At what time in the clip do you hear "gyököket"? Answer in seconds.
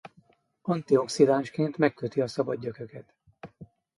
2.59-3.13